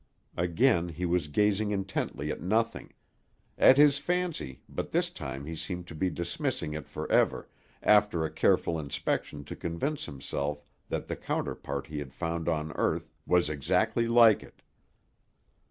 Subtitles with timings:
[0.35, 2.91] Again he was gazing intently at nothing;
[3.55, 7.47] at his fancy, but this time he seemed to be dismissing it forever,
[7.83, 13.13] after a careful inspection to convince himself that the counterpart he had found on earth
[13.27, 14.63] was exactly like it.